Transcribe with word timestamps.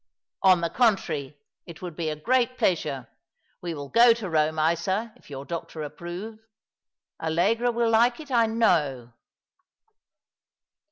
"On 0.51 0.61
the 0.61 0.69
contrary, 0.71 1.37
it 1.67 1.83
would 1.83 1.95
be 1.95 2.09
a 2.09 2.15
great 2.15 2.57
pleasure. 2.57 3.07
We 3.61 3.75
will 3.75 3.87
go 3.89 4.13
to 4.13 4.25
Eome, 4.25 4.73
Isa, 4.73 5.13
if 5.15 5.29
your 5.29 5.45
doctor 5.45 5.83
approve. 5.83 6.39
Allegra 7.21 7.69
will 7.71 7.91
like 7.91 8.19
it, 8.19 8.31
I 8.31 8.47
know." 8.47 9.13